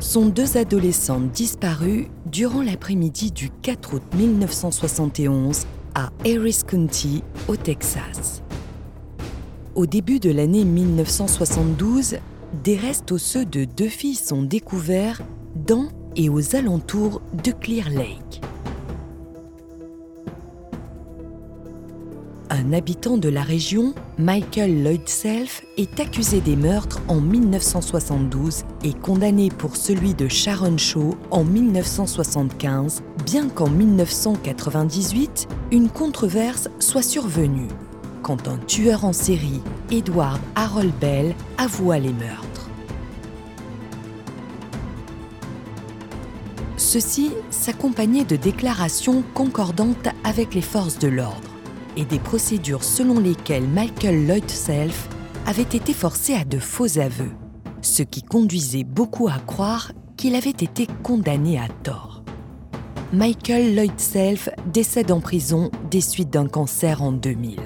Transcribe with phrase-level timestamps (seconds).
[0.00, 8.42] sont deux adolescentes disparues durant l'après-midi du 4 août 1971 à Harris County, au Texas.
[9.74, 12.18] Au début de l'année 1972,
[12.64, 15.22] des restes osseux de deux filles sont découverts
[15.54, 18.40] dans et aux alentours de Clear Lake.
[22.50, 28.94] Un habitant de la région, Michael Lloyd Self, est accusé des meurtres en 1972 et
[28.94, 37.68] condamné pour celui de Sharon Shaw en 1975, bien qu'en 1998, une controverse soit survenue
[38.22, 42.68] quand un tueur en série, Edward Harold Bell, avoua les meurtres.
[46.76, 51.57] Ceci s'accompagnait de déclarations concordantes avec les forces de l'ordre
[51.98, 55.08] et des procédures selon lesquelles Michael Lloyd Self
[55.46, 57.32] avait été forcé à de faux aveux,
[57.82, 62.22] ce qui conduisait beaucoup à croire qu'il avait été condamné à tort.
[63.12, 67.58] Michael Lloyd Self décède en prison des suites d'un cancer en 2000.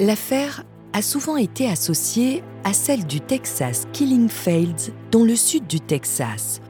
[0.00, 5.78] L'affaire a souvent été associée à celle du Texas Killing Fields dans le sud du
[5.80, 6.60] Texas.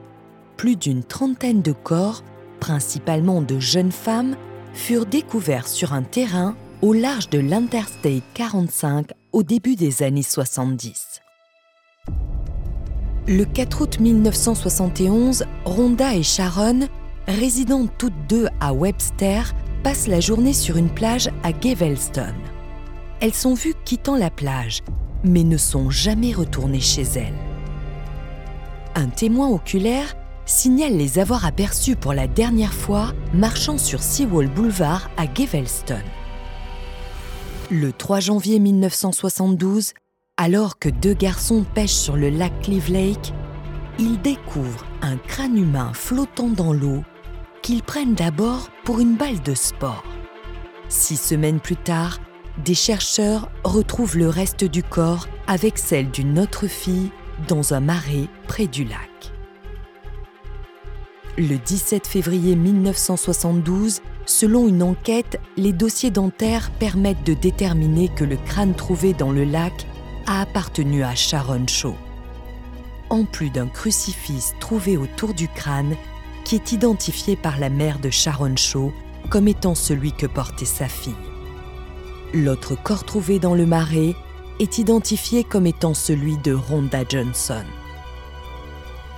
[0.56, 2.22] Plus d'une trentaine de corps,
[2.60, 4.36] principalement de jeunes femmes,
[4.76, 11.22] furent découverts sur un terrain au large de l'Interstate 45 au début des années 70.
[13.26, 16.88] Le 4 août 1971, Rhonda et Sharon,
[17.26, 22.34] résidant toutes deux à Webster, passent la journée sur une plage à Gavelston.
[23.20, 24.82] Elles sont vues quittant la plage,
[25.25, 27.34] mais ne sont jamais retournées chez elles.
[28.94, 30.15] Un témoin oculaire
[30.47, 36.03] signale les avoir aperçues pour la dernière fois marchant sur Seawall Boulevard à Gavelston.
[37.71, 39.93] Le 3 janvier 1972,
[40.37, 43.33] alors que deux garçons pêchent sur le lac Cleave Lake,
[43.99, 47.03] ils découvrent un crâne humain flottant dans l'eau
[47.63, 50.05] qu'ils prennent d'abord pour une balle de sport.
[50.89, 52.21] Six semaines plus tard,
[52.65, 57.11] des chercheurs retrouvent le reste du corps avec celle d'une autre fille
[57.49, 59.16] dans un marais près du lac.
[61.38, 68.38] Le 17 février 1972, selon une enquête, les dossiers dentaires permettent de déterminer que le
[68.38, 69.86] crâne trouvé dans le lac
[70.26, 71.94] a appartenu à Sharon Shaw.
[73.10, 75.94] En plus d'un crucifix trouvé autour du crâne,
[76.44, 78.91] qui est identifié par la mère de Sharon Shaw
[79.28, 81.12] comme étant celui que portait sa fille.
[82.32, 84.14] L'autre corps trouvé dans le marais
[84.58, 87.64] est identifié comme étant celui de Rhonda Johnson.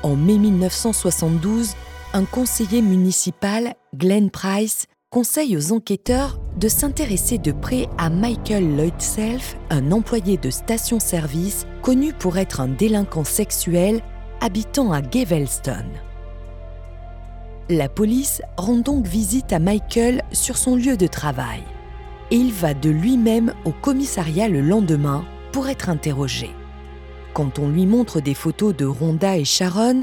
[0.02, 1.74] En mai 1972,
[2.18, 9.00] un conseiller municipal, Glenn Price, conseille aux enquêteurs de s'intéresser de près à Michael Lloyd
[9.00, 14.00] Self, un employé de station-service connu pour être un délinquant sexuel
[14.40, 15.86] habitant à Gavelston.
[17.68, 21.62] La police rend donc visite à Michael sur son lieu de travail
[22.32, 26.50] et il va de lui-même au commissariat le lendemain pour être interrogé.
[27.32, 30.02] Quand on lui montre des photos de Rhonda et Sharon,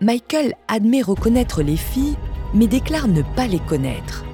[0.00, 2.16] Michael admet reconnaître les filles,
[2.52, 4.24] mais déclare ne pas les connaître.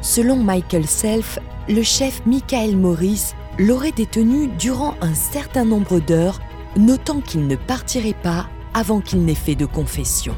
[0.00, 1.38] Selon Michael Self,
[1.68, 6.40] le chef Michael Morris l'aurait détenu durant un certain nombre d'heures,
[6.76, 10.34] notant qu'il ne partirait pas avant qu'il n'ait fait de confession.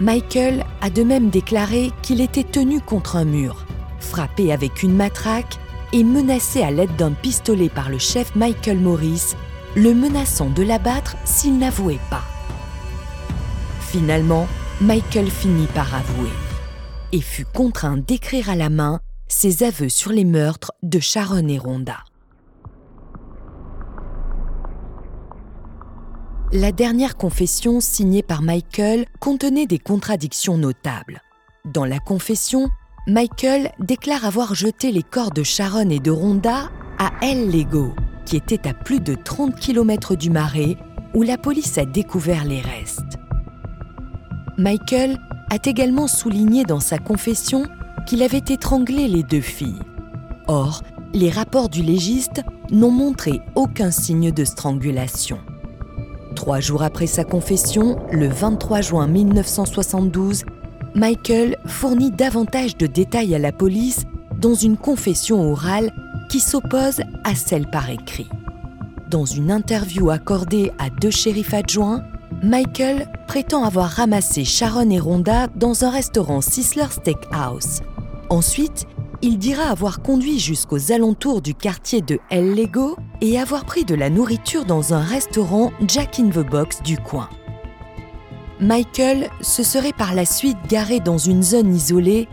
[0.00, 3.64] Michael a de même déclaré qu'il était tenu contre un mur,
[4.00, 5.58] frappé avec une matraque
[5.92, 9.34] et menacé à l'aide d'un pistolet par le chef Michael Morris,
[9.76, 12.24] le menaçant de l'abattre s'il n'avouait pas.
[13.90, 14.46] Finalement,
[14.80, 16.30] Michael finit par avouer
[17.12, 21.58] et fut contraint d'écrire à la main ses aveux sur les meurtres de Sharon et
[21.58, 21.98] Rhonda.
[26.52, 31.22] la dernière confession signée par Michael contenait des contradictions notables.
[31.64, 32.68] Dans la confession,
[33.06, 37.94] Michael déclare avoir jeté les corps de Sharon et de Rhonda à El Lego,
[38.26, 40.76] qui était à plus de 30 km du marais,
[41.14, 43.19] où la police a découvert les restes.
[44.56, 45.18] Michael
[45.50, 47.66] a également souligné dans sa confession
[48.06, 49.80] qu'il avait étranglé les deux filles.
[50.48, 50.82] Or,
[51.12, 55.38] les rapports du légiste n'ont montré aucun signe de strangulation.
[56.36, 60.44] Trois jours après sa confession, le 23 juin 1972,
[60.94, 64.04] Michael fournit davantage de détails à la police
[64.38, 65.92] dans une confession orale
[66.28, 68.28] qui s'oppose à celle par écrit.
[69.08, 72.04] Dans une interview accordée à deux shérifs adjoints,
[72.42, 77.82] Michael prétend avoir ramassé Sharon et Rhonda dans un restaurant Sisler Steakhouse.
[78.30, 78.86] Ensuite,
[79.20, 83.94] il dira avoir conduit jusqu'aux alentours du quartier de El Lego et avoir pris de
[83.94, 87.28] la nourriture dans un restaurant Jack in the Box du coin.
[88.58, 92.26] Michael se serait par la suite garé dans une zone isolée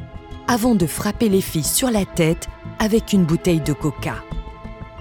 [0.47, 2.47] avant de frapper les filles sur la tête
[2.79, 4.15] avec une bouteille de coca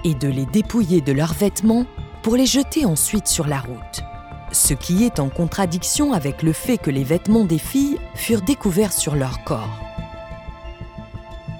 [0.03, 1.85] et de les dépouiller de leurs vêtements
[2.23, 4.03] pour les jeter ensuite sur la route.
[4.51, 8.93] Ce qui est en contradiction avec le fait que les vêtements des filles furent découverts
[8.93, 9.79] sur leur corps.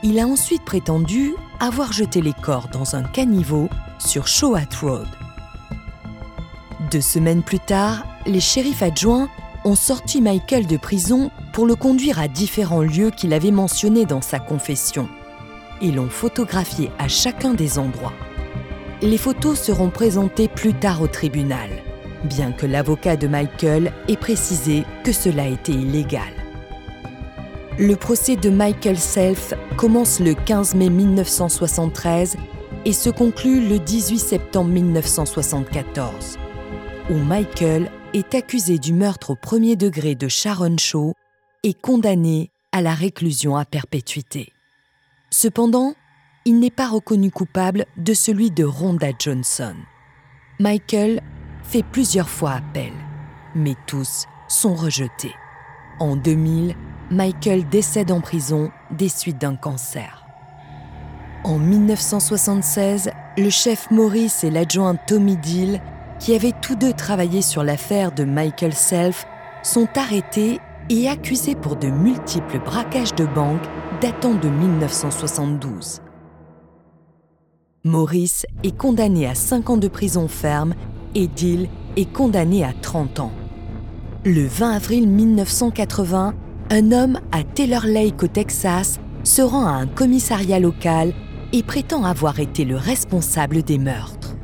[0.04, 3.68] Il a ensuite prétendu avoir jeté les corps dans un caniveau
[4.00, 5.08] sur Showat Road.
[6.92, 9.30] Deux semaines plus tard, les shérifs adjoints
[9.66, 14.22] ont sorti Michael de prison pour le conduire à différents lieux qu'il avait mentionnés dans
[14.22, 15.10] sa confession
[15.82, 18.14] et l'ont photographié à chacun des endroits.
[19.02, 21.70] Les photos seront présentées plus tard au tribunal,
[22.24, 26.34] bien que l'avocat de Michael ait précisé que cela était illégal.
[27.80, 32.38] Le procès de Michael Self commence le 15 mai 1973
[32.86, 36.38] et se conclut le 18 septembre 1974,
[37.10, 41.14] où Michael est accusé du meurtre au premier degré de Sharon Shaw
[41.64, 44.54] et condamné à la réclusion à perpétuité.
[45.30, 45.94] Cependant,
[46.46, 49.76] il n'est pas reconnu coupable de celui de Rhonda Johnson.
[50.60, 51.22] Michael
[51.68, 52.94] fait plusieurs fois appel,
[53.54, 55.36] mais tous sont rejetés.
[56.00, 56.76] En 2000,
[57.12, 60.24] Michael décède en prison des suites d'un cancer.
[61.44, 65.82] En 1976, le chef Maurice et l'adjoint Tommy Deal,
[66.20, 69.26] qui avaient tous deux travaillé sur l'affaire de Michael Self,
[69.62, 70.60] sont arrêtés
[70.90, 73.68] et accusés pour de multiples braquages de banques
[74.00, 76.02] datant de 1972.
[77.84, 80.74] Maurice est condamné à 5 ans de prison ferme
[81.18, 83.32] et Deal est condamné à 30 ans.
[84.24, 86.36] Le 20 avril 1980,
[86.70, 91.14] un homme à Taylor Lake au Texas se rend à un commissariat local
[91.54, 94.36] et prétend avoir été le responsable des meurtres.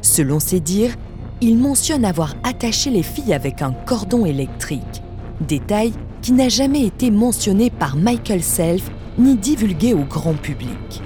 [0.00, 0.96] Selon ses dires,
[1.40, 5.02] il mentionne avoir attaché les filles avec un cordon électrique,
[5.40, 11.02] détail qui n'a jamais été mentionné par Michael Self ni divulgué au grand public.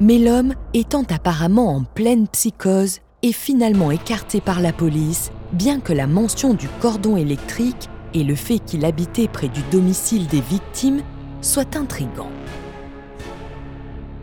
[0.00, 5.92] Mais l'homme, étant apparemment en pleine psychose, est finalement écarté par la police, bien que
[5.92, 11.02] la mention du cordon électrique et le fait qu'il habitait près du domicile des victimes
[11.40, 12.30] soit intrigant.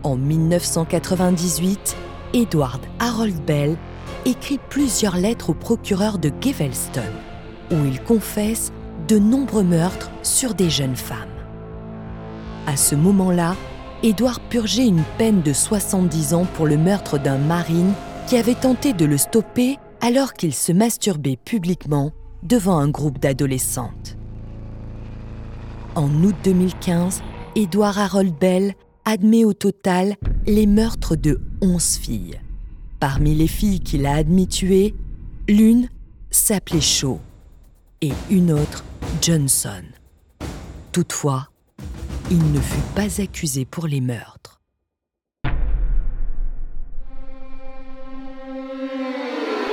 [0.02, 1.96] En 1998,
[2.32, 3.76] Edward Harold Bell
[4.24, 7.02] écrit plusieurs lettres au procureur de Gaveston,
[7.70, 8.72] où il confesse
[9.08, 11.28] de nombreux meurtres sur des jeunes femmes.
[12.66, 13.54] À ce moment-là,
[14.02, 17.92] Edward purgeait une peine de 70 ans pour le meurtre d'un marine
[18.28, 22.12] qui avait tenté de le stopper alors qu'il se masturbait publiquement
[22.42, 24.16] devant un groupe d'adolescentes.
[25.94, 27.22] En août 2015,
[27.54, 28.74] Edward Harold Bell
[29.06, 32.40] admet au total les meurtres de 11 filles.
[33.00, 34.94] Parmi les filles qu'il a admis tuer,
[35.48, 35.88] l'une
[36.30, 37.18] s'appelait Shaw
[38.02, 38.84] et une autre
[39.22, 39.84] Johnson.
[40.92, 41.48] Toutefois,
[42.30, 44.60] il ne fut pas accusé pour les meurtres.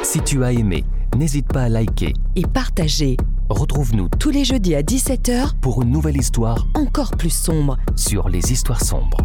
[0.04, 0.84] Si tu as aimé,
[1.18, 3.18] n'hésite pas à liker Et partager
[3.50, 7.78] Retrouve-nous tous les jeudis à 17h pour une nouvelle histoire encore plus sombre.
[7.96, 9.18] sur les histoires sombres.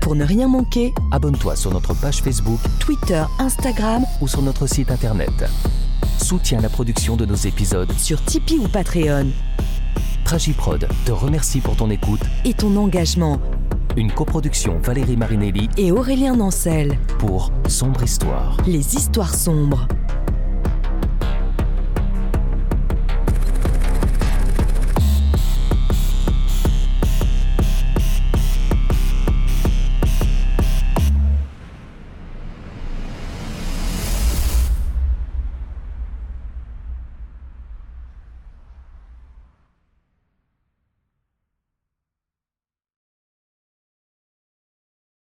[0.00, 4.90] Pour ne rien manquer, Abonne-toi sur notre page Facebook Twitter, Instagram, ou sur notre site
[4.90, 5.44] internet.
[6.18, 7.92] Soutiens la production de nos épisodes.
[7.92, 9.26] sur Tipeee ou Patreon
[10.28, 12.20] Tragiprod te remercie pour ton écoute.
[12.44, 13.40] et ton engagement.
[13.96, 18.58] Une coproduction Valérie Marinelli Et Aurélien Nancel, pour Sombre Histoire.
[18.66, 19.88] les histoires sombres.